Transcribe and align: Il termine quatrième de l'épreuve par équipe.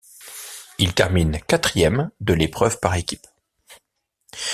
Il 0.79 0.95
termine 0.95 1.39
quatrième 1.41 2.09
de 2.21 2.33
l'épreuve 2.33 2.79
par 2.79 2.95
équipe. 2.95 3.27